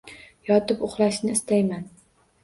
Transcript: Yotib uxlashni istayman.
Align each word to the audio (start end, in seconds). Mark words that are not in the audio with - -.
Yotib 0.49 0.79
uxlashni 0.87 1.33
istayman. 1.39 1.85